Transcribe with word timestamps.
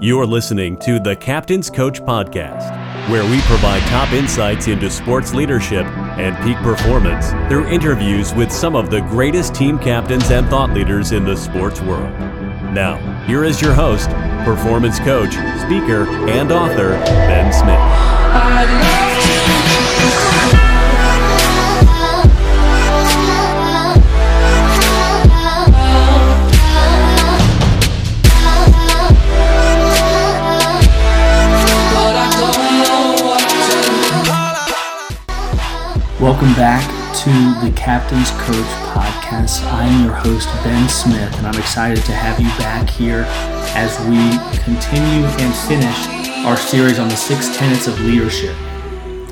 You're 0.00 0.26
listening 0.26 0.76
to 0.78 0.98
the 0.98 1.14
Captain's 1.14 1.70
Coach 1.70 2.02
Podcast, 2.02 2.68
where 3.08 3.22
we 3.30 3.40
provide 3.42 3.80
top 3.82 4.12
insights 4.12 4.66
into 4.66 4.90
sports 4.90 5.32
leadership 5.32 5.86
and 6.18 6.36
peak 6.44 6.56
performance 6.64 7.30
through 7.48 7.68
interviews 7.68 8.34
with 8.34 8.50
some 8.50 8.74
of 8.74 8.90
the 8.90 9.02
greatest 9.02 9.54
team 9.54 9.78
captains 9.78 10.32
and 10.32 10.48
thought 10.48 10.70
leaders 10.70 11.12
in 11.12 11.24
the 11.24 11.36
sports 11.36 11.80
world. 11.80 12.10
Now, 12.74 12.96
here 13.26 13.44
is 13.44 13.62
your 13.62 13.72
host, 13.72 14.10
performance 14.44 14.98
coach, 14.98 15.32
speaker, 15.32 16.08
and 16.28 16.50
author, 16.50 16.90
Ben 16.90 17.52
Smith. 17.52 19.13
To 37.24 37.30
the 37.30 37.72
Captain's 37.74 38.30
Coach 38.32 38.66
podcast. 38.92 39.64
I'm 39.72 40.04
your 40.04 40.12
host, 40.12 40.46
Ben 40.62 40.86
Smith, 40.90 41.34
and 41.38 41.46
I'm 41.46 41.58
excited 41.58 42.04
to 42.04 42.12
have 42.12 42.38
you 42.38 42.48
back 42.58 42.86
here 42.90 43.24
as 43.74 43.98
we 44.00 44.36
continue 44.62 45.24
and 45.24 45.54
finish 45.66 46.44
our 46.44 46.58
series 46.58 46.98
on 46.98 47.08
the 47.08 47.16
six 47.16 47.56
tenets 47.56 47.86
of 47.86 47.98
leadership. 48.00 48.54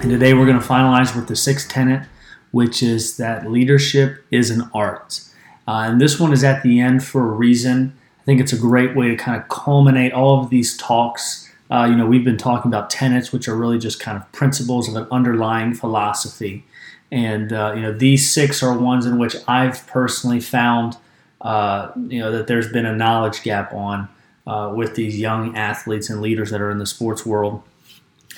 And 0.00 0.10
today 0.10 0.32
we're 0.32 0.46
going 0.46 0.58
to 0.58 0.66
finalize 0.66 1.14
with 1.14 1.28
the 1.28 1.36
sixth 1.36 1.68
tenet, 1.68 2.08
which 2.50 2.82
is 2.82 3.18
that 3.18 3.50
leadership 3.50 4.24
is 4.30 4.48
an 4.48 4.70
art. 4.72 5.20
Uh, 5.68 5.84
and 5.84 6.00
this 6.00 6.18
one 6.18 6.32
is 6.32 6.42
at 6.42 6.62
the 6.62 6.80
end 6.80 7.04
for 7.04 7.20
a 7.20 7.34
reason. 7.34 7.94
I 8.22 8.24
think 8.24 8.40
it's 8.40 8.54
a 8.54 8.58
great 8.58 8.96
way 8.96 9.08
to 9.08 9.16
kind 9.16 9.38
of 9.38 9.50
culminate 9.50 10.14
all 10.14 10.42
of 10.42 10.48
these 10.48 10.78
talks. 10.78 11.52
Uh, 11.70 11.84
you 11.90 11.96
know, 11.96 12.06
we've 12.06 12.24
been 12.24 12.38
talking 12.38 12.70
about 12.70 12.88
tenets, 12.88 13.32
which 13.32 13.48
are 13.48 13.54
really 13.54 13.78
just 13.78 14.00
kind 14.00 14.16
of 14.16 14.32
principles 14.32 14.88
of 14.88 14.96
an 14.96 15.06
underlying 15.10 15.74
philosophy. 15.74 16.64
And 17.12 17.52
uh, 17.52 17.74
you 17.76 17.82
know, 17.82 17.92
these 17.92 18.32
six 18.32 18.62
are 18.62 18.76
ones 18.76 19.04
in 19.04 19.18
which 19.18 19.36
I've 19.46 19.86
personally 19.86 20.40
found, 20.40 20.96
uh, 21.42 21.92
you 22.08 22.18
know, 22.18 22.32
that 22.32 22.46
there's 22.46 22.72
been 22.72 22.86
a 22.86 22.96
knowledge 22.96 23.42
gap 23.42 23.74
on 23.74 24.08
uh, 24.46 24.72
with 24.74 24.94
these 24.94 25.20
young 25.20 25.54
athletes 25.54 26.08
and 26.08 26.22
leaders 26.22 26.50
that 26.50 26.62
are 26.62 26.70
in 26.70 26.78
the 26.78 26.86
sports 26.86 27.26
world. 27.26 27.62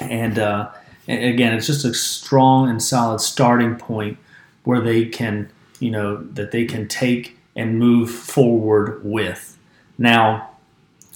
And, 0.01 0.41
uh, 0.41 0.73
and 1.07 1.25
again, 1.25 1.55
it's 1.55 1.69
just 1.69 1.85
a 1.85 1.95
strong 1.95 2.69
and 2.69 2.83
solid 2.83 3.21
starting 3.21 3.77
point 3.77 4.19
where 4.65 4.81
they 4.81 5.07
can, 5.07 5.49
you 5.79 5.93
know, 5.93 6.17
that 6.17 6.51
they 6.51 6.65
can 6.65 6.89
take 6.89 7.39
and 7.55 7.79
move 7.79 8.11
forward 8.11 9.05
with. 9.05 9.57
Now, 9.99 10.51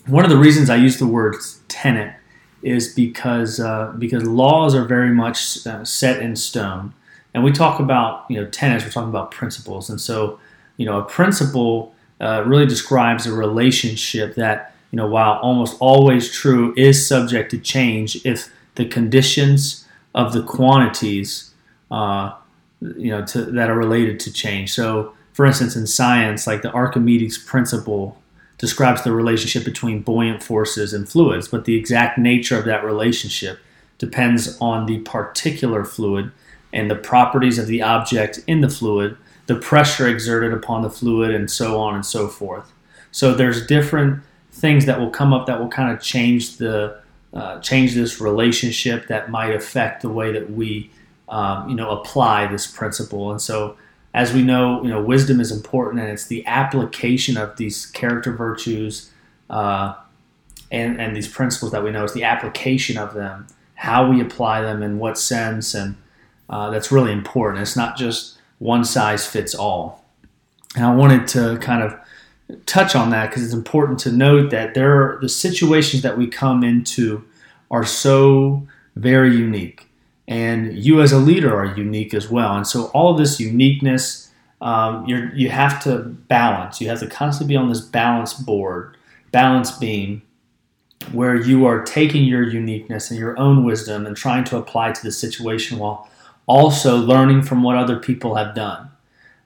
one 0.06 0.24
of 0.24 0.30
the 0.30 0.36
reasons 0.36 0.70
I 0.70 0.76
use 0.76 0.98
the 0.98 1.08
word 1.08 1.34
tenet 1.66 2.14
is 2.62 2.94
because 2.94 3.58
uh, 3.58 3.94
because 3.98 4.24
laws 4.24 4.76
are 4.76 4.84
very 4.84 5.10
much 5.10 5.66
uh, 5.66 5.84
set 5.84 6.22
in 6.22 6.36
stone 6.36 6.94
and 7.38 7.44
we 7.44 7.52
talk 7.52 7.78
about 7.78 8.26
you 8.28 8.36
know 8.36 8.46
tenets 8.50 8.84
we're 8.84 8.90
talking 8.90 9.10
about 9.10 9.30
principles. 9.30 9.88
And 9.88 10.00
so 10.00 10.40
you 10.76 10.84
know 10.84 10.98
a 10.98 11.04
principle 11.04 11.94
uh, 12.20 12.42
really 12.44 12.66
describes 12.66 13.26
a 13.26 13.32
relationship 13.32 14.34
that 14.34 14.74
you 14.90 14.96
know 14.96 15.06
while 15.06 15.38
almost 15.38 15.76
always 15.78 16.32
true 16.32 16.74
is 16.76 17.06
subject 17.06 17.52
to 17.52 17.58
change 17.58 18.16
if 18.26 18.50
the 18.74 18.84
conditions 18.84 19.86
of 20.16 20.32
the 20.32 20.42
quantities 20.42 21.54
uh, 21.92 22.32
you 22.80 23.10
know 23.10 23.24
to, 23.24 23.42
that 23.42 23.70
are 23.70 23.78
related 23.78 24.18
to 24.20 24.32
change. 24.32 24.72
So 24.72 25.14
for 25.32 25.46
instance 25.46 25.76
in 25.76 25.86
science 25.86 26.44
like 26.44 26.62
the 26.62 26.72
archimedes 26.72 27.38
principle 27.38 28.20
describes 28.58 29.04
the 29.04 29.12
relationship 29.12 29.64
between 29.64 30.02
buoyant 30.02 30.42
forces 30.42 30.92
and 30.92 31.08
fluids 31.08 31.46
but 31.46 31.64
the 31.64 31.76
exact 31.76 32.18
nature 32.18 32.58
of 32.58 32.64
that 32.64 32.82
relationship 32.82 33.60
depends 33.98 34.58
on 34.60 34.86
the 34.86 34.98
particular 35.02 35.84
fluid 35.84 36.32
and 36.72 36.90
the 36.90 36.96
properties 36.96 37.58
of 37.58 37.66
the 37.66 37.82
object 37.82 38.40
in 38.46 38.60
the 38.60 38.68
fluid, 38.68 39.16
the 39.46 39.56
pressure 39.56 40.06
exerted 40.06 40.52
upon 40.52 40.82
the 40.82 40.90
fluid, 40.90 41.34
and 41.34 41.50
so 41.50 41.78
on 41.78 41.94
and 41.94 42.04
so 42.04 42.28
forth. 42.28 42.72
So 43.10 43.34
there's 43.34 43.66
different 43.66 44.22
things 44.52 44.86
that 44.86 44.98
will 44.98 45.10
come 45.10 45.32
up 45.32 45.46
that 45.46 45.58
will 45.58 45.68
kind 45.68 45.92
of 45.92 46.02
change 46.02 46.56
the 46.56 47.00
uh, 47.34 47.60
change 47.60 47.94
this 47.94 48.20
relationship 48.20 49.06
that 49.08 49.30
might 49.30 49.54
affect 49.54 50.02
the 50.02 50.08
way 50.08 50.32
that 50.32 50.50
we 50.50 50.90
um, 51.28 51.68
you 51.68 51.74
know 51.74 51.90
apply 51.90 52.46
this 52.46 52.66
principle. 52.66 53.30
And 53.30 53.40
so 53.40 53.76
as 54.14 54.32
we 54.32 54.42
know, 54.42 54.82
you 54.82 54.88
know 54.88 55.02
wisdom 55.02 55.40
is 55.40 55.52
important, 55.52 56.02
and 56.02 56.10
it's 56.10 56.26
the 56.26 56.44
application 56.46 57.36
of 57.36 57.56
these 57.56 57.86
character 57.86 58.32
virtues. 58.32 59.10
Uh, 59.48 59.94
and, 60.70 61.00
and 61.00 61.16
these 61.16 61.28
principles 61.28 61.72
that 61.72 61.82
we 61.82 61.90
know 61.90 62.04
is 62.04 62.12
the 62.12 62.24
application 62.24 62.98
of 62.98 63.14
them, 63.14 63.46
how 63.74 64.08
we 64.08 64.20
apply 64.20 64.60
them, 64.60 64.82
in 64.82 64.98
what 64.98 65.18
sense, 65.18 65.74
and 65.74 65.96
uh, 66.48 66.70
that's 66.70 66.90
really 66.90 67.12
important. 67.12 67.62
It's 67.62 67.76
not 67.76 67.96
just 67.96 68.38
one 68.58 68.84
size 68.84 69.26
fits 69.26 69.54
all. 69.54 70.04
And 70.74 70.84
I 70.84 70.94
wanted 70.94 71.26
to 71.28 71.58
kind 71.58 71.82
of 71.82 71.98
touch 72.66 72.94
on 72.94 73.10
that 73.10 73.30
because 73.30 73.44
it's 73.44 73.54
important 73.54 73.98
to 74.00 74.12
note 74.12 74.50
that 74.50 74.74
there 74.74 74.92
are 75.02 75.18
the 75.20 75.28
situations 75.28 76.02
that 76.02 76.16
we 76.16 76.26
come 76.26 76.64
into 76.64 77.24
are 77.70 77.84
so 77.84 78.66
very 78.96 79.34
unique. 79.34 79.86
And 80.26 80.76
you 80.76 81.00
as 81.00 81.12
a 81.12 81.18
leader 81.18 81.54
are 81.54 81.76
unique 81.76 82.12
as 82.12 82.30
well. 82.30 82.56
And 82.56 82.66
so 82.66 82.86
all 82.86 83.12
of 83.12 83.18
this 83.18 83.40
uniqueness, 83.40 84.30
um, 84.60 85.06
you 85.06 85.30
you 85.34 85.50
have 85.50 85.82
to 85.84 85.98
balance. 85.98 86.80
You 86.80 86.88
have 86.88 87.00
to 87.00 87.06
constantly 87.06 87.54
be 87.54 87.56
on 87.56 87.68
this 87.68 87.80
balance 87.80 88.34
board, 88.34 88.96
balance 89.32 89.70
beam, 89.70 90.22
where 91.12 91.34
you 91.34 91.64
are 91.64 91.82
taking 91.82 92.24
your 92.24 92.42
uniqueness 92.42 93.10
and 93.10 93.18
your 93.18 93.38
own 93.38 93.64
wisdom 93.64 94.04
and 94.04 94.16
trying 94.16 94.44
to 94.44 94.58
apply 94.58 94.92
to 94.92 95.02
the 95.02 95.12
situation 95.12 95.78
while 95.78 96.08
also 96.48 96.96
learning 96.96 97.42
from 97.42 97.62
what 97.62 97.76
other 97.76 97.96
people 97.96 98.34
have 98.34 98.54
done. 98.54 98.90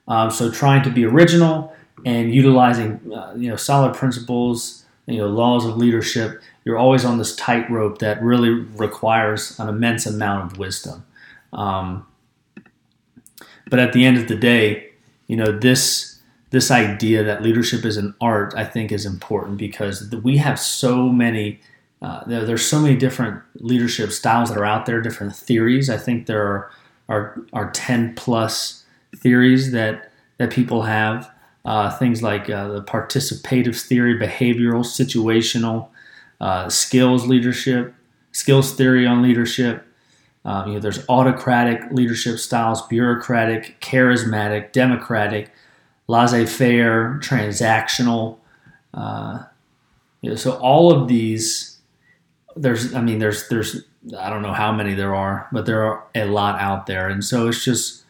Um, 0.07 0.31
so 0.31 0.49
trying 0.49 0.83
to 0.83 0.89
be 0.89 1.05
original 1.05 1.73
and 2.05 2.33
utilizing 2.33 2.99
uh, 3.13 3.33
you 3.37 3.49
know 3.49 3.55
solid 3.55 3.95
principles, 3.95 4.85
you 5.05 5.17
know 5.17 5.27
laws 5.27 5.65
of 5.65 5.77
leadership. 5.77 6.41
You're 6.65 6.77
always 6.77 7.05
on 7.05 7.17
this 7.17 7.35
tightrope 7.35 7.99
that 7.99 8.23
really 8.23 8.49
requires 8.49 9.59
an 9.59 9.69
immense 9.69 10.05
amount 10.05 10.51
of 10.51 10.57
wisdom. 10.57 11.05
Um, 11.51 12.07
but 13.69 13.79
at 13.79 13.93
the 13.93 14.05
end 14.05 14.17
of 14.17 14.27
the 14.27 14.35
day, 14.35 14.91
you 15.27 15.35
know 15.35 15.57
this 15.57 16.19
this 16.49 16.69
idea 16.69 17.23
that 17.23 17.41
leadership 17.41 17.83
is 17.83 17.97
an 17.97 18.13
art, 18.21 18.53
I 18.55 18.63
think, 18.63 18.91
is 18.91 19.05
important 19.05 19.57
because 19.57 20.09
we 20.23 20.37
have 20.37 20.59
so 20.59 21.09
many. 21.09 21.59
Uh, 22.01 22.21
there, 22.25 22.43
there's 22.43 22.65
so 22.65 22.81
many 22.81 22.97
different 22.97 23.41
leadership 23.55 24.11
styles 24.11 24.49
that 24.49 24.57
are 24.57 24.65
out 24.65 24.85
there, 24.85 25.01
different 25.01 25.33
theories. 25.33 25.89
I 25.89 25.95
think 25.95 26.25
there 26.25 26.45
are 26.45 26.69
are 27.09 27.41
are 27.53 27.71
10 27.71 28.15
plus 28.15 28.85
theories 29.15 29.71
that 29.71 30.11
that 30.37 30.51
people 30.51 30.83
have. 30.83 31.29
Uh, 31.65 31.89
things 31.97 32.21
like 32.21 32.49
uh, 32.49 32.67
the 32.67 32.83
participative 32.83 33.79
theory, 33.81 34.19
behavioral, 34.19 34.83
situational, 34.83 35.87
uh, 36.41 36.67
skills 36.67 37.25
leadership, 37.25 37.95
skills 38.33 38.75
theory 38.75 39.07
on 39.07 39.21
leadership. 39.21 39.87
Um, 40.43 40.67
you 40.67 40.73
know, 40.73 40.79
there's 40.81 41.07
autocratic 41.07 41.89
leadership 41.91 42.37
styles, 42.37 42.85
bureaucratic, 42.87 43.79
charismatic, 43.79 44.73
democratic, 44.73 45.51
laissez-faire, 46.07 47.19
transactional. 47.23 48.39
Uh, 48.93 49.43
you 50.21 50.31
know, 50.31 50.35
so 50.35 50.57
all 50.57 50.91
of 50.91 51.07
these, 51.07 51.72
there's, 52.55 52.93
I 52.93 53.01
mean, 53.01 53.19
there's 53.19 53.47
there's 53.49 53.83
I 54.19 54.29
don't 54.29 54.41
know 54.41 54.53
how 54.53 54.71
many 54.71 54.93
there 54.93 55.15
are, 55.15 55.47
but 55.51 55.65
there 55.65 55.83
are 55.83 56.03
a 56.13 56.25
lot 56.25 56.59
out 56.59 56.87
there. 56.87 57.07
And 57.07 57.23
so 57.23 57.47
it's 57.47 57.63
just, 57.63 58.03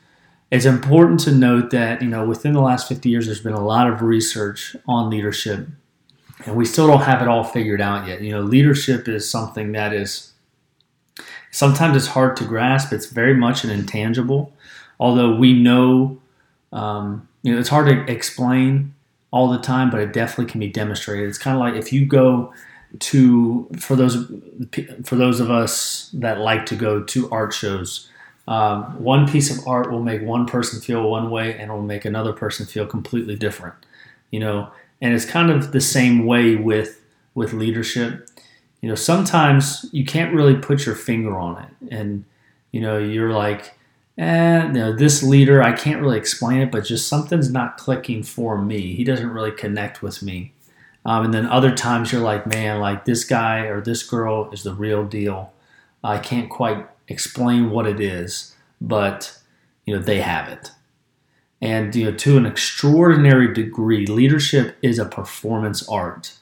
it's 0.50 0.66
important 0.66 1.20
to 1.22 1.32
note 1.32 1.70
that, 1.72 2.02
you 2.02 2.10
know, 2.10 2.26
within 2.26 2.54
the 2.54 2.62
last 2.62 2.88
50 2.88 3.10
years, 3.10 3.28
there's 3.28 3.42
been 3.42 3.54
a 3.54 3.64
lot 3.64 3.88
of 3.88 4.02
research 4.02 4.76
on 4.88 5.10
leadership, 5.10 5.68
and 6.46 6.56
we 6.56 6.66
still 6.66 6.88
don't 6.88 7.04
have 7.04 7.22
it 7.22 7.28
all 7.28 7.44
figured 7.44 7.82
out 7.82 8.08
yet. 8.08 8.22
You 8.22 8.32
know, 8.32 8.42
leadership 8.42 9.08
is 9.08 9.30
something 9.30 9.72
that 9.74 9.94
is, 9.94 10.34
sometimes 11.52 11.96
it's 11.96 12.08
hard 12.08 12.36
to 12.38 12.44
grasp. 12.44 12.92
It's 12.92 13.08
very 13.08 13.36
much 13.36 13.64
an 13.64 13.70
intangible, 13.70 14.52
although 15.00 15.36
we 15.36 15.54
know, 15.54 16.20
um, 16.72 17.28
you 17.44 17.54
know, 17.54 17.60
it's 17.60 17.70
hard 17.70 17.88
to 17.88 18.12
explain 18.12 18.96
all 19.32 19.50
the 19.50 19.60
time, 19.60 19.90
but 19.90 20.00
it 20.00 20.12
definitely 20.12 20.52
can 20.52 20.60
be 20.60 20.70
demonstrated. 20.70 21.30
It's 21.30 21.38
kind 21.38 21.56
of 21.56 21.60
like 21.60 21.76
if 21.76 21.94
you 21.94 22.06
go, 22.06 22.54
to 23.00 23.70
for 23.80 23.96
those 23.96 24.32
for 25.04 25.16
those 25.16 25.40
of 25.40 25.50
us 25.50 26.10
that 26.14 26.40
like 26.40 26.66
to 26.68 26.76
go 26.76 27.04
to 27.04 27.30
art 27.32 27.54
shows. 27.54 28.10
Um, 28.48 29.02
one 29.02 29.28
piece 29.28 29.58
of 29.58 29.66
art 29.66 29.90
will 29.90 30.04
make 30.04 30.22
one 30.22 30.46
person 30.46 30.82
feel 30.82 31.10
one 31.10 31.32
way 31.32 31.58
and 31.58 31.72
will 31.72 31.82
make 31.82 32.04
another 32.04 32.34
person 32.34 32.66
feel 32.66 32.86
completely 32.86 33.36
different. 33.36 33.76
You 34.32 34.42
know, 34.42 34.72
and 35.02 35.14
it's 35.14 35.26
kind 35.26 35.50
of 35.50 35.72
the 35.72 35.82
same 35.82 36.26
way 36.26 36.56
with 36.56 37.02
with 37.36 37.54
leadership. 37.54 38.30
You 38.82 38.90
know, 38.90 38.96
sometimes 38.96 39.86
you 39.94 40.06
can't 40.06 40.34
really 40.34 40.56
put 40.56 40.86
your 40.86 40.96
finger 40.96 41.38
on 41.38 41.64
it, 41.64 41.94
and 41.94 42.26
you 42.72 42.82
know, 42.82 42.98
you're 42.98 43.32
like, 43.32 43.78
eh, 44.18 44.66
you 44.66 44.74
know, 44.74 44.94
this 44.94 45.24
leader, 45.24 45.64
I 45.64 45.72
can't 45.72 46.02
really 46.02 46.18
explain 46.18 46.60
it, 46.62 46.72
but 46.72 46.84
just 46.84 47.08
something's 47.08 47.52
not 47.52 47.78
clicking 47.78 48.24
for 48.24 48.58
me. 48.58 48.96
He 48.96 49.04
doesn't 49.04 49.30
really 49.30 49.52
connect 49.52 50.02
with 50.02 50.22
me. 50.22 50.52
Um, 51.06 51.26
and 51.26 51.34
then 51.34 51.46
other 51.46 51.76
times 51.76 52.12
you're 52.12 52.22
like, 52.22 52.48
man, 52.48 52.80
like 52.80 53.06
this 53.06 53.24
guy 53.24 53.62
or 53.62 53.82
this 53.82 54.04
girl 54.04 54.50
is 54.52 54.64
the 54.64 54.74
real 54.74 55.04
deal. 55.06 55.52
I 56.04 56.18
can't 56.18 56.50
quite 56.50 56.88
explain 57.08 57.72
what 57.72 57.88
it 57.88 58.00
is, 58.00 58.56
but 58.80 59.38
you 59.86 59.96
know 59.96 60.02
they 60.02 60.22
have 60.22 60.48
it. 60.50 60.72
And 61.62 61.96
you 61.96 62.06
know, 62.06 62.18
to 62.18 62.38
an 62.38 62.46
extraordinary 62.46 63.54
degree, 63.54 64.06
leadership 64.06 64.78
is 64.82 65.00
a 65.00 65.06
performance 65.06 65.88
art. 65.88 66.34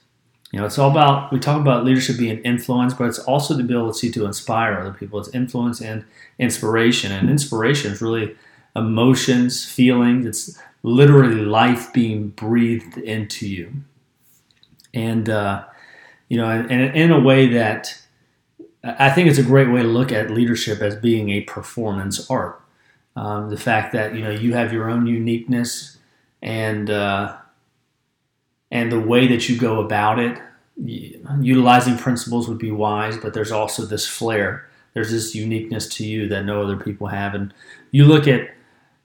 You 0.51 0.59
know, 0.59 0.65
it's 0.65 0.77
all 0.77 0.91
about 0.91 1.31
we 1.31 1.39
talk 1.39 1.61
about 1.61 1.85
leadership 1.85 2.17
being 2.17 2.39
influence, 2.39 2.93
but 2.93 3.05
it's 3.05 3.19
also 3.19 3.53
the 3.53 3.63
ability 3.63 4.11
to 4.11 4.25
inspire 4.25 4.79
other 4.79 4.93
people. 4.93 5.19
It's 5.19 5.29
influence 5.29 5.81
and 5.81 6.05
inspiration, 6.39 7.11
and 7.11 7.29
inspiration 7.29 7.91
is 7.91 8.01
really 8.01 8.35
emotions, 8.75 9.65
feelings. 9.65 10.25
It's 10.25 10.59
literally 10.83 11.45
life 11.45 11.93
being 11.93 12.29
breathed 12.29 12.97
into 12.97 13.47
you, 13.47 13.73
and 14.93 15.29
uh, 15.29 15.65
you 16.29 16.37
know, 16.37 16.49
and, 16.49 16.71
and 16.71 16.95
in 16.95 17.11
a 17.11 17.19
way 17.19 17.47
that 17.47 18.01
I 18.83 19.09
think 19.09 19.29
it's 19.29 19.39
a 19.39 19.43
great 19.43 19.69
way 19.71 19.81
to 19.81 19.87
look 19.87 20.11
at 20.11 20.31
leadership 20.31 20.81
as 20.81 20.95
being 20.95 21.29
a 21.29 21.41
performance 21.41 22.29
art. 22.29 22.61
Um, 23.15 23.49
the 23.49 23.57
fact 23.57 23.91
that 23.93 24.15
you 24.15 24.21
know 24.21 24.31
you 24.31 24.53
have 24.53 24.71
your 24.71 24.89
own 24.89 25.05
uniqueness 25.05 25.97
and 26.41 26.89
uh, 26.89 27.37
and 28.71 28.91
the 28.91 28.99
way 28.99 29.27
that 29.27 29.49
you 29.49 29.57
go 29.57 29.81
about 29.81 30.17
it, 30.17 30.39
utilizing 30.77 31.97
principles 31.97 32.47
would 32.47 32.57
be 32.57 32.71
wise. 32.71 33.17
But 33.17 33.33
there's 33.33 33.51
also 33.51 33.85
this 33.85 34.07
flair. 34.07 34.67
There's 34.93 35.11
this 35.11 35.35
uniqueness 35.35 35.87
to 35.95 36.05
you 36.05 36.27
that 36.29 36.45
no 36.45 36.61
other 36.61 36.77
people 36.77 37.07
have. 37.07 37.33
And 37.33 37.53
you 37.91 38.05
look 38.05 38.27
at 38.27 38.49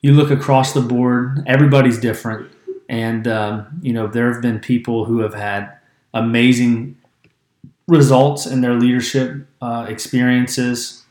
you 0.00 0.12
look 0.12 0.30
across 0.30 0.72
the 0.72 0.80
board. 0.80 1.42
Everybody's 1.46 1.98
different, 1.98 2.50
and 2.88 3.26
um, 3.26 3.66
you 3.82 3.92
know 3.92 4.06
there 4.06 4.32
have 4.32 4.42
been 4.42 4.58
people 4.58 5.04
who 5.04 5.20
have 5.20 5.34
had 5.34 5.70
amazing 6.14 6.96
results 7.88 8.46
in 8.46 8.60
their 8.60 8.74
leadership 8.74 9.46
uh, 9.60 9.86
experiences 9.88 11.04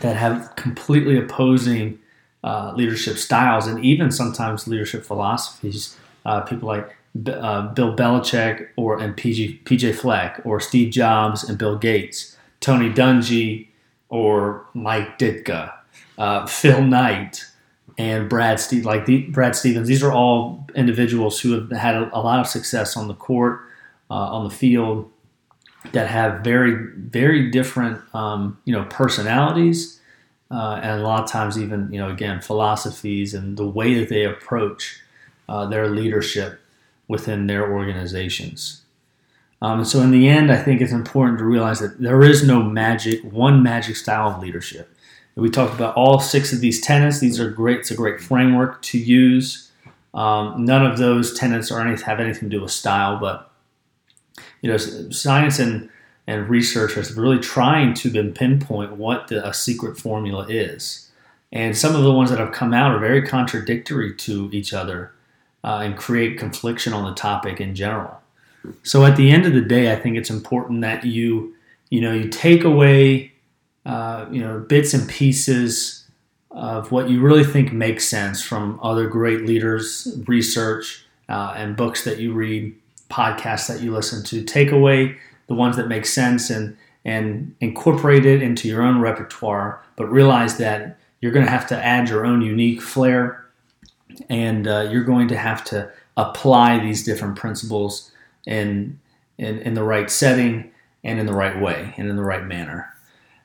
that 0.00 0.16
have 0.16 0.54
completely 0.56 1.18
opposing 1.18 1.98
uh, 2.44 2.72
leadership 2.74 3.18
styles 3.18 3.66
and 3.66 3.84
even 3.84 4.10
sometimes 4.10 4.66
leadership 4.66 5.04
philosophies. 5.04 5.96
Uh, 6.24 6.40
people 6.40 6.66
like 6.66 6.96
uh, 7.26 7.68
Bill 7.68 7.94
Belichick 7.94 8.68
or 8.76 8.98
and 8.98 9.16
PG, 9.16 9.60
PJ 9.64 9.94
Fleck 9.94 10.40
or 10.44 10.60
Steve 10.60 10.92
Jobs 10.92 11.44
and 11.44 11.58
Bill 11.58 11.76
Gates, 11.76 12.36
Tony 12.60 12.90
Dungy 12.90 13.68
or 14.08 14.66
Mike 14.72 15.18
Ditka, 15.18 15.72
uh, 16.18 16.46
Phil 16.46 16.82
Knight 16.82 17.46
and 17.98 18.28
Brad 18.28 18.60
Steve 18.60 18.84
like 18.84 19.06
the, 19.06 19.22
Brad 19.28 19.54
Stevens. 19.56 19.88
These 19.88 20.02
are 20.02 20.12
all 20.12 20.66
individuals 20.74 21.40
who 21.40 21.52
have 21.52 21.70
had 21.72 21.94
a, 21.94 22.10
a 22.16 22.20
lot 22.20 22.40
of 22.40 22.46
success 22.46 22.96
on 22.96 23.08
the 23.08 23.14
court, 23.14 23.60
uh, 24.10 24.14
on 24.14 24.44
the 24.44 24.54
field, 24.54 25.10
that 25.92 26.08
have 26.08 26.42
very 26.42 26.74
very 26.96 27.50
different 27.50 28.00
um, 28.14 28.58
you 28.64 28.72
know 28.72 28.84
personalities 28.84 30.00
uh, 30.50 30.78
and 30.82 31.00
a 31.00 31.02
lot 31.02 31.24
of 31.24 31.30
times 31.30 31.58
even 31.58 31.92
you 31.92 31.98
know 31.98 32.08
again 32.08 32.40
philosophies 32.40 33.34
and 33.34 33.56
the 33.56 33.66
way 33.66 33.94
that 33.94 34.08
they 34.08 34.24
approach 34.24 35.00
uh, 35.48 35.66
their 35.66 35.88
leadership 35.88 36.60
within 37.08 37.46
their 37.46 37.72
organizations. 37.72 38.82
Um, 39.60 39.84
so 39.84 40.00
in 40.00 40.10
the 40.10 40.28
end, 40.28 40.50
I 40.50 40.56
think 40.56 40.80
it's 40.80 40.92
important 40.92 41.38
to 41.38 41.44
realize 41.44 41.78
that 41.78 42.00
there 42.00 42.22
is 42.22 42.44
no 42.44 42.62
magic, 42.62 43.22
one 43.22 43.62
magic 43.62 43.94
style 43.94 44.30
of 44.30 44.42
leadership. 44.42 44.91
We 45.34 45.48
talked 45.48 45.74
about 45.74 45.96
all 45.96 46.20
six 46.20 46.52
of 46.52 46.60
these 46.60 46.80
tenets. 46.80 47.20
These 47.20 47.40
are 47.40 47.50
great. 47.50 47.80
It's 47.80 47.90
a 47.90 47.96
great 47.96 48.20
framework 48.20 48.82
to 48.82 48.98
use. 48.98 49.70
Um, 50.14 50.64
none 50.64 50.84
of 50.84 50.98
those 50.98 51.32
tenets 51.32 51.70
or 51.70 51.80
anything 51.80 52.04
have 52.04 52.20
anything 52.20 52.50
to 52.50 52.56
do 52.56 52.62
with 52.62 52.70
style, 52.70 53.18
but 53.18 53.50
you 54.60 54.70
know, 54.70 54.76
science 54.76 55.58
and 55.58 55.88
and 56.26 56.48
researchers 56.48 57.16
really 57.16 57.38
trying 57.38 57.94
to 57.94 58.32
pinpoint 58.32 58.92
what 58.96 59.28
the, 59.28 59.46
a 59.46 59.52
secret 59.52 59.98
formula 59.98 60.46
is. 60.48 61.10
And 61.50 61.76
some 61.76 61.96
of 61.96 62.02
the 62.02 62.12
ones 62.12 62.30
that 62.30 62.38
have 62.38 62.52
come 62.52 62.72
out 62.72 62.92
are 62.92 62.98
very 62.98 63.26
contradictory 63.26 64.14
to 64.14 64.48
each 64.52 64.72
other 64.72 65.12
uh, 65.64 65.80
and 65.82 65.96
create 65.96 66.38
confliction 66.38 66.92
on 66.92 67.04
the 67.04 67.14
topic 67.14 67.60
in 67.60 67.74
general. 67.74 68.20
So 68.84 69.04
at 69.04 69.16
the 69.16 69.30
end 69.30 69.44
of 69.46 69.52
the 69.52 69.60
day, 69.60 69.92
I 69.92 69.96
think 69.96 70.16
it's 70.16 70.30
important 70.30 70.80
that 70.82 71.04
you, 71.04 71.54
you 71.90 72.00
know, 72.00 72.12
you 72.12 72.28
take 72.28 72.62
away, 72.64 73.31
uh, 73.84 74.26
you 74.30 74.40
know, 74.40 74.60
bits 74.60 74.94
and 74.94 75.08
pieces 75.08 76.04
of 76.50 76.92
what 76.92 77.08
you 77.08 77.20
really 77.20 77.44
think 77.44 77.72
makes 77.72 78.06
sense 78.06 78.42
from 78.42 78.78
other 78.82 79.08
great 79.08 79.42
leaders, 79.46 80.20
research, 80.26 81.04
uh, 81.28 81.54
and 81.56 81.76
books 81.76 82.04
that 82.04 82.18
you 82.18 82.32
read, 82.32 82.74
podcasts 83.10 83.68
that 83.68 83.80
you 83.80 83.92
listen 83.92 84.22
to. 84.24 84.44
Take 84.44 84.70
away 84.70 85.16
the 85.46 85.54
ones 85.54 85.76
that 85.76 85.88
make 85.88 86.06
sense 86.06 86.50
and 86.50 86.76
and 87.04 87.54
incorporate 87.60 88.24
it 88.24 88.42
into 88.42 88.68
your 88.68 88.82
own 88.82 89.00
repertoire, 89.00 89.82
but 89.96 90.06
realize 90.06 90.58
that 90.58 90.98
you're 91.20 91.32
going 91.32 91.44
to 91.44 91.50
have 91.50 91.66
to 91.68 91.84
add 91.84 92.08
your 92.08 92.24
own 92.24 92.42
unique 92.42 92.80
flair 92.80 93.44
and 94.28 94.68
uh, 94.68 94.88
you're 94.90 95.04
going 95.04 95.28
to 95.28 95.36
have 95.36 95.64
to 95.64 95.90
apply 96.16 96.78
these 96.78 97.04
different 97.04 97.36
principles 97.36 98.12
in, 98.46 98.98
in, 99.38 99.58
in 99.60 99.74
the 99.74 99.82
right 99.82 100.10
setting 100.10 100.70
and 101.02 101.18
in 101.18 101.26
the 101.26 101.32
right 101.32 101.60
way 101.60 101.94
and 101.96 102.08
in 102.08 102.16
the 102.16 102.22
right 102.22 102.44
manner. 102.46 102.91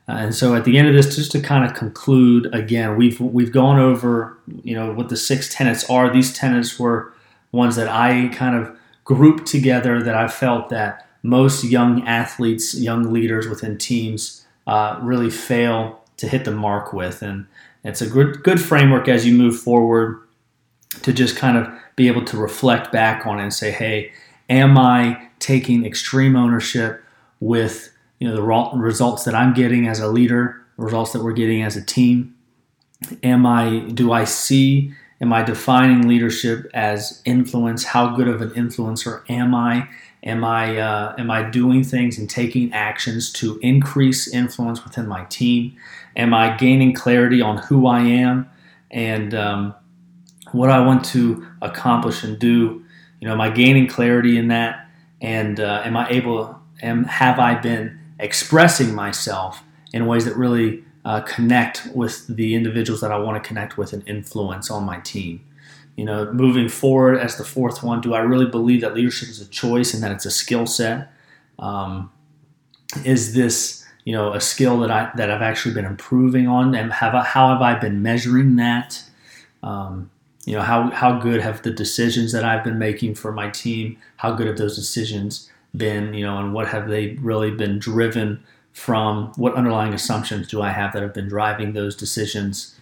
Uh, 0.08 0.14
and 0.14 0.36
so 0.36 0.56
at 0.56 0.64
the 0.64 0.78
end 0.78 0.88
of 0.88 0.94
this, 0.94 1.16
just 1.16 1.32
to 1.34 1.42
kind 1.42 1.66
of 1.66 1.76
conclude, 1.76 2.54
again, 2.54 2.96
we've 2.96 3.20
we've 3.20 3.52
gone 3.52 3.80
over 3.80 4.38
you 4.64 4.76
know 4.76 4.94
what 4.94 5.10
the 5.10 5.18
six 5.18 5.54
tenets 5.54 5.90
are. 5.90 6.12
These 6.12 6.34
tenets 6.34 6.80
were 6.80 7.14
ones 7.52 7.76
that 7.76 7.90
I 7.90 8.30
kind 8.34 8.56
of 8.56 8.78
grouped 9.04 9.48
together 9.48 10.02
that 10.04 10.16
I 10.16 10.28
felt 10.28 10.70
that 10.70 11.08
most 11.24 11.64
young 11.64 12.06
athletes, 12.08 12.76
young 12.76 13.12
leaders 13.12 13.48
within 13.48 13.78
teams 13.78 14.46
uh, 14.66 15.00
really 15.02 15.30
fail 15.30 16.04
to 16.18 16.28
hit 16.28 16.46
the 16.46 16.52
mark 16.52 16.94
with. 16.94 17.22
And 17.22 17.48
it's 17.84 18.02
a 18.02 18.10
good, 18.10 18.44
good 18.44 18.62
framework 18.62 19.08
as 19.08 19.26
you 19.26 19.36
move 19.36 19.58
forward 19.60 20.22
to 21.02 21.14
just 21.14 21.38
kind 21.38 21.58
of 21.58 21.68
be 21.96 22.08
able 22.08 22.26
to 22.26 22.38
reflect 22.38 22.92
back 22.92 23.26
on 23.26 23.40
it 23.40 23.44
and 23.44 23.54
say, 23.54 23.72
hey, 23.72 24.12
am 24.50 24.78
I 24.78 25.30
taking 25.40 25.86
extreme 25.86 26.36
ownership 26.36 27.04
with 27.40 27.92
you 28.20 28.28
know 28.28 28.36
the 28.36 28.78
results 28.78 29.24
that 29.26 29.36
I'm 29.36 29.54
getting 29.54 29.88
as 29.88 30.00
a 30.00 30.08
leader, 30.08 30.66
results 30.78 31.14
that 31.14 31.24
we're 31.24 31.34
getting 31.34 31.62
as 31.64 31.76
a 31.76 31.84
team? 31.84 32.36
Am 33.24 33.46
I 33.46 33.80
do 33.80 34.12
I 34.12 34.24
see 34.24 34.94
am 35.22 35.34
I 35.34 35.44
defining 35.44 36.08
leadership 36.08 36.70
as 36.74 37.22
influence? 37.26 37.84
How 37.84 38.16
good 38.16 38.28
of 38.28 38.42
an 38.42 38.50
influencer 38.52 39.24
am 39.30 39.54
I? 39.54 39.88
Am 40.24 40.44
I 40.44 40.78
uh, 40.78 41.16
am 41.18 41.30
I 41.30 41.44
doing 41.44 41.84
things 41.84 42.18
and 42.18 42.30
taking 42.30 42.74
actions 42.74 43.32
to 43.34 43.60
increase 43.62 44.28
influence 44.28 44.84
within 44.84 45.08
my 45.08 45.26
team? 45.26 45.76
Am 46.16 46.34
I 46.34 46.56
gaining 46.58 46.94
clarity 46.94 47.42
on 47.42 47.58
who 47.58 47.86
I 47.86 48.00
am 48.00 48.50
and 48.90 49.36
um, 49.36 49.76
what 50.52 50.70
I 50.72 50.80
want 50.80 51.06
to 51.06 51.48
accomplish 51.62 52.24
and 52.24 52.40
do? 52.40 52.84
You 53.20 53.28
know, 53.28 53.34
am 53.34 53.42
I 53.42 53.50
gaining 53.50 53.88
clarity 53.88 54.38
in 54.38 54.48
that? 54.48 54.88
And 55.22 55.60
uh, 55.60 55.82
am 55.86 55.96
I 55.96 56.10
able? 56.10 56.60
Am 56.82 57.04
have 57.06 57.40
I 57.40 57.56
been 57.56 57.97
expressing 58.20 58.94
myself 58.94 59.64
in 59.94 60.06
ways 60.06 60.26
that 60.26 60.36
really 60.36 60.84
uh, 61.06 61.22
connect 61.22 61.88
with 61.94 62.28
the 62.28 62.56
individuals 62.56 63.02
that 63.02 63.12
I 63.12 63.18
want 63.18 63.42
to 63.42 63.48
connect 63.48 63.78
with 63.78 63.94
and 63.94 64.08
influence 64.08 64.70
on 64.70 64.84
my 64.84 65.00
team? 65.00 65.44
you 65.98 66.06
know, 66.06 66.32
moving 66.32 66.70
forward 66.70 67.18
as 67.18 67.38
the 67.38 67.44
fourth 67.44 67.84
one, 67.84 68.02
do 68.02 68.14
I 68.14 68.20
really 68.20 68.46
believe 68.46 68.82
that 68.82 68.94
leadership 68.94 69.30
is 69.30 69.42
a 69.42 69.48
choice 69.48 69.94
and 69.94 70.04
that 70.04 70.12
it's 70.12 70.28
a 70.28 70.32
skill 70.32 70.68
set? 70.68 71.12
Um, 71.58 72.12
is 73.04 73.34
this, 73.34 73.84
you 74.06 74.14
know, 74.14 74.34
a 74.34 74.40
skill 74.40 74.80
that 74.82 74.92
I 74.92 75.12
that 75.16 75.32
I've 75.32 75.42
actually 75.42 75.74
been 75.74 75.86
improving 75.86 76.48
on, 76.48 76.76
and 76.76 76.94
have 76.94 77.16
I, 77.16 77.24
how 77.24 77.50
have 77.50 77.64
I 77.64 77.74
been 77.80 78.04
measuring 78.04 78.58
that? 78.58 79.04
Um, 79.64 80.12
you 80.46 80.54
know, 80.54 80.62
how 80.62 80.92
how 80.92 81.20
good 81.20 81.42
have 81.42 81.64
the 81.64 81.72
decisions 81.72 82.32
that 82.32 82.46
I've 82.46 82.64
been 82.64 82.78
making 82.78 83.16
for 83.16 83.32
my 83.32 83.50
team? 83.50 83.98
How 84.18 84.32
good 84.32 84.46
have 84.46 84.58
those 84.58 84.76
decisions 84.76 85.52
been? 85.78 86.14
You 86.14 86.26
know, 86.26 86.38
and 86.40 86.54
what 86.54 86.68
have 86.68 86.88
they 86.88 87.18
really 87.22 87.52
been 87.52 87.80
driven 87.80 88.44
from? 88.74 89.32
What 89.36 89.56
underlying 89.56 89.94
assumptions 89.94 90.48
do 90.48 90.62
I 90.62 90.70
have 90.70 90.94
that 90.94 91.02
have 91.02 91.14
been 91.14 91.28
driving 91.28 91.74
those 91.74 91.96
decisions? 91.96 92.76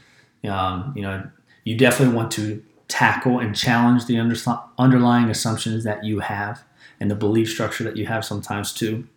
Um, 0.48 0.94
you 0.96 1.02
know, 1.02 1.28
you 1.64 1.78
definitely 1.78 2.16
want 2.16 2.32
to 2.32 2.64
tackle 2.88 3.40
and 3.40 3.56
challenge 3.56 4.06
the 4.06 4.20
under, 4.20 4.36
underlying 4.78 5.30
assumptions 5.30 5.84
that 5.84 6.04
you 6.04 6.20
have 6.20 6.64
and 7.00 7.10
the 7.10 7.16
belief 7.16 7.50
structure 7.50 7.84
that 7.84 7.98
you 7.98 8.06
have 8.06 8.24
sometimes 8.24 8.74
too. 8.74 9.08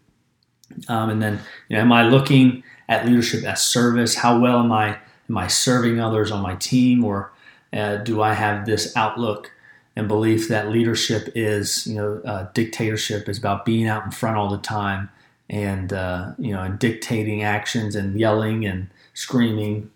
Um, 0.89 1.11
and 1.11 1.23
then, 1.23 1.41
you 1.69 1.77
know, 1.77 1.83
am 1.83 1.93
I 1.93 2.03
looking 2.09 2.63
at 2.89 3.07
leadership 3.07 3.45
as 3.45 3.63
service? 3.63 4.17
How 4.17 4.39
well 4.39 4.61
am 4.61 4.73
I 4.73 4.99
am 5.29 5.39
I 5.39 5.47
serving 5.47 6.01
others 6.01 6.31
on 6.31 6.43
my 6.43 6.55
team, 6.57 7.05
or 7.05 7.33
uh, 7.73 7.97
do 7.97 8.23
I 8.23 8.35
have 8.35 8.67
this 8.67 8.97
outlook 8.97 9.53
and 9.99 10.07
belief 10.07 10.47
that 10.47 10.71
leadership 10.71 11.29
is, 11.35 11.85
you 11.85 11.97
know, 11.97 12.23
uh, 12.25 12.47
dictatorship 12.55 13.29
is 13.29 13.37
about 13.37 13.65
being 13.65 13.89
out 13.89 14.05
in 14.05 14.13
front 14.13 14.37
all 14.37 14.49
the 14.49 14.59
time 14.59 15.11
and 15.51 15.93
uh, 15.93 16.33
you 16.39 16.53
know, 16.53 16.63
and 16.63 16.79
dictating 16.79 17.43
actions 17.43 17.97
and 17.97 18.19
yelling 18.19 18.65
and 18.65 18.89
screaming 19.13 19.91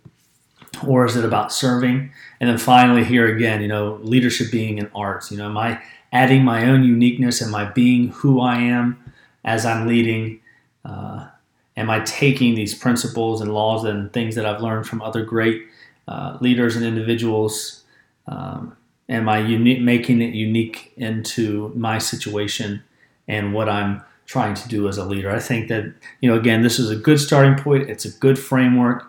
or 0.84 1.04
is 1.04 1.14
it 1.14 1.24
about 1.24 1.52
serving? 1.52 2.10
And 2.40 2.50
then 2.50 2.58
finally, 2.58 3.04
here 3.04 3.32
again, 3.32 3.62
you 3.62 3.68
know, 3.68 4.00
leadership 4.02 4.50
being 4.50 4.80
an 4.80 4.90
art. 4.92 5.30
You 5.30 5.36
know, 5.36 5.46
am 5.46 5.56
I 5.56 5.80
adding 6.12 6.44
my 6.44 6.66
own 6.66 6.82
uniqueness? 6.82 7.40
Am 7.40 7.54
I 7.54 7.66
being 7.66 8.08
who 8.08 8.40
I 8.40 8.56
am 8.56 9.12
as 9.44 9.64
I'm 9.64 9.86
leading? 9.86 10.40
Uh, 10.84 11.28
am 11.76 11.90
I 11.90 12.00
taking 12.00 12.56
these 12.56 12.74
principles 12.74 13.40
and 13.40 13.54
laws 13.54 13.84
and 13.84 14.12
things 14.12 14.34
that 14.34 14.46
I've 14.46 14.60
learned 14.60 14.88
from 14.88 15.00
other 15.00 15.24
great 15.24 15.62
uh, 16.08 16.38
leaders 16.40 16.74
and 16.74 16.84
individuals? 16.84 17.84
Um, 18.26 18.76
am 19.12 19.28
I 19.28 19.42
making 19.42 20.22
it 20.22 20.34
unique 20.34 20.92
into 20.96 21.72
my 21.76 21.98
situation 21.98 22.82
and 23.28 23.52
what 23.52 23.68
I'm 23.68 24.02
trying 24.26 24.54
to 24.54 24.68
do 24.68 24.88
as 24.88 24.96
a 24.98 25.04
leader? 25.04 25.30
I 25.30 25.38
think 25.38 25.68
that 25.68 25.92
you 26.20 26.30
know, 26.30 26.36
again, 26.36 26.62
this 26.62 26.78
is 26.78 26.90
a 26.90 26.96
good 26.96 27.20
starting 27.20 27.62
point. 27.62 27.88
It's 27.88 28.04
a 28.04 28.10
good 28.10 28.38
framework, 28.38 29.06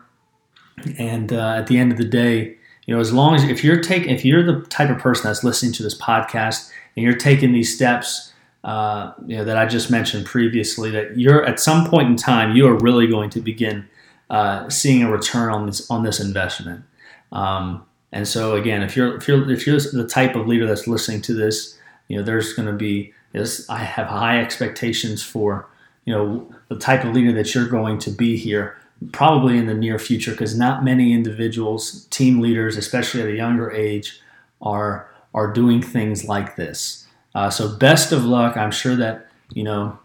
and 1.00 1.32
uh, 1.32 1.56
at 1.58 1.68
the 1.68 1.78
end 1.78 1.92
of 1.92 1.98
the 1.98 2.06
day, 2.06 2.58
you 2.86 2.94
know, 2.94 3.00
as 3.00 3.14
long 3.14 3.34
as 3.34 3.44
if 3.44 3.64
you're 3.64 3.82
taking, 3.82 4.10
if 4.10 4.26
you're 4.26 4.44
the 4.44 4.66
type 4.68 4.90
of 4.90 4.98
person 5.00 5.28
that's 5.28 5.44
listening 5.44 5.72
to 5.74 5.84
this 5.84 5.98
podcast 6.00 6.70
and 6.96 7.04
you're 7.04 7.16
taking 7.16 7.54
these 7.54 7.74
steps 7.74 8.34
uh, 8.64 9.14
you 9.26 9.38
know, 9.38 9.44
that 9.44 9.58
I 9.58 9.66
just 9.66 9.90
mentioned 9.90 10.26
previously, 10.26 10.90
that 10.92 11.18
you're 11.18 11.46
at 11.46 11.60
some 11.60 11.90
point 11.90 12.10
in 12.10 12.16
time 12.16 12.56
you 12.56 12.68
are 12.68 12.78
really 12.78 13.08
going 13.08 13.30
to 13.32 13.42
begin 13.42 13.88
uh, 14.30 14.70
seeing 14.70 15.04
a 15.04 15.12
return 15.12 15.52
on 15.52 15.66
this 15.66 15.90
on 15.90 16.04
this 16.04 16.20
investment. 16.20 16.84
Um, 17.32 17.86
and 18.14 18.28
so 18.28 18.56
again, 18.56 18.82
if 18.82 18.96
you're 18.96 19.18
if 19.18 19.28
you're 19.28 19.52
if 19.52 19.68
you're 19.68 19.80
the 19.80 20.08
type 20.08 20.36
of 20.36 20.48
leader 20.48 20.66
that's 20.66 20.88
listening 20.88 21.22
to 21.24 21.34
this, 21.34 21.78
you 22.08 22.18
know, 22.18 22.24
there's 22.24 22.54
going 22.54 22.68
to 22.68 22.74
be 22.74 23.14
this. 23.34 23.70
I 23.70 23.80
have 23.80 24.08
high 24.08 24.40
expectations 24.40 25.22
for 25.22 25.68
you 26.06 26.14
know 26.14 26.50
the 26.70 26.78
type 26.78 27.04
of 27.04 27.14
leader 27.14 27.34
that 27.34 27.54
you're 27.54 27.68
going 27.68 28.00
to 28.00 28.12
be 28.12 28.38
here 28.38 28.78
probably 29.12 29.58
in 29.58 29.66
the 29.66 29.74
near 29.74 30.00
future 30.00 30.32
because 30.32 30.58
not 30.58 30.86
many 30.86 31.12
individuals 31.12 32.06
team 32.06 32.40
leaders 32.40 32.78
especially 32.78 33.22
at 33.22 33.28
a 33.28 33.36
younger 33.36 33.70
age 33.70 34.22
are 34.62 35.10
are 35.34 35.52
doing 35.52 35.82
things 35.82 36.24
like 36.24 36.56
this 36.56 37.04
uh, 37.36 37.50
so 37.50 37.76
best 37.78 38.12
of 38.12 38.24
luck. 38.24 38.58
I'm 38.58 38.72
sure 38.72 38.96
that 38.96 39.28
you 39.54 39.64
know 39.64 40.00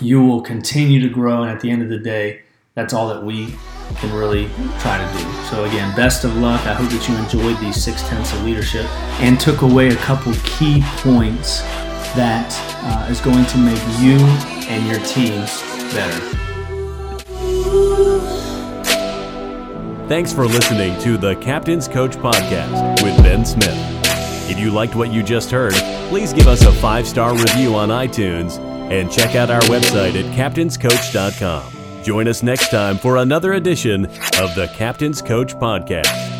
you 0.00 0.24
will 0.24 0.40
continue 0.40 1.00
to 1.00 1.08
grow, 1.08 1.42
and 1.42 1.50
at 1.50 1.60
the 1.60 1.70
end 1.70 1.82
of 1.82 1.88
the 1.88 1.98
day, 1.98 2.42
that's 2.74 2.94
all 2.94 3.08
that 3.08 3.24
we 3.24 3.54
can 3.94 4.12
really 4.12 4.48
try 4.80 4.98
to 4.98 5.18
do. 5.18 5.32
So 5.44 5.64
again, 5.64 5.94
best 5.96 6.24
of 6.24 6.36
luck. 6.36 6.60
I 6.66 6.74
hope 6.74 6.90
that 6.90 7.08
you 7.08 7.16
enjoyed 7.16 7.58
these 7.60 7.82
six 7.82 8.02
tenets 8.08 8.32
of 8.32 8.42
leadership 8.44 8.86
and 9.20 9.38
took 9.38 9.62
away 9.62 9.88
a 9.88 9.96
couple 9.96 10.32
key 10.44 10.82
points 10.98 11.60
that 12.14 12.52
uh, 12.82 13.10
is 13.10 13.20
going 13.20 13.44
to 13.46 13.58
make 13.58 13.80
you 14.00 14.18
and 14.68 14.86
your 14.86 15.00
teams 15.06 15.62
better. 15.92 16.36
Thanks 20.08 20.32
for 20.32 20.46
listening 20.46 20.98
to 21.00 21.16
the 21.16 21.34
Captain's 21.36 21.88
Coach 21.88 22.16
Podcast 22.16 23.02
with 23.02 23.16
Ben 23.22 23.44
Smith. 23.44 23.76
If 24.48 24.58
you 24.58 24.70
liked 24.70 24.94
what 24.94 25.12
you 25.12 25.22
just 25.24 25.50
heard, 25.50 25.74
please 26.08 26.32
give 26.32 26.46
us 26.46 26.62
a 26.62 26.72
five 26.72 27.08
star 27.08 27.34
review 27.34 27.74
on 27.74 27.88
iTunes 27.88 28.58
and 28.90 29.10
check 29.10 29.34
out 29.34 29.50
our 29.50 29.62
website 29.62 30.14
at 30.14 30.32
captainscoach.com. 30.36 31.75
Join 32.06 32.28
us 32.28 32.40
next 32.40 32.68
time 32.70 32.98
for 32.98 33.16
another 33.16 33.54
edition 33.54 34.04
of 34.04 34.54
the 34.54 34.70
Captain's 34.76 35.20
Coach 35.20 35.56
Podcast. 35.56 36.35